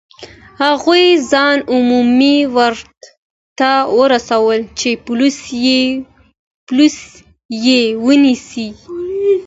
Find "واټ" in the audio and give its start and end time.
2.55-2.79